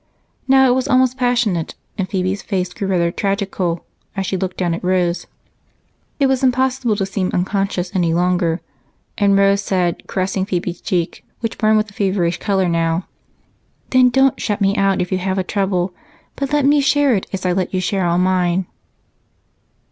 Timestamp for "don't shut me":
14.09-14.75